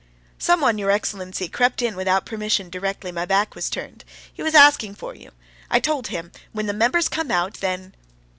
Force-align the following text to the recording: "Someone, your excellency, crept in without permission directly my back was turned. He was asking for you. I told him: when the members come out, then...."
"Someone, 0.39 0.79
your 0.79 0.89
excellency, 0.89 1.47
crept 1.47 1.79
in 1.79 1.95
without 1.95 2.25
permission 2.25 2.71
directly 2.71 3.11
my 3.11 3.23
back 3.23 3.53
was 3.53 3.69
turned. 3.69 4.03
He 4.33 4.41
was 4.41 4.55
asking 4.55 4.95
for 4.95 5.13
you. 5.13 5.31
I 5.69 5.79
told 5.79 6.07
him: 6.07 6.31
when 6.53 6.65
the 6.65 6.73
members 6.73 7.07
come 7.07 7.29
out, 7.29 7.59
then...." 7.59 7.93